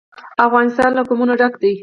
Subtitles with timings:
[0.47, 1.73] افغانستان له قومونه ډک دی.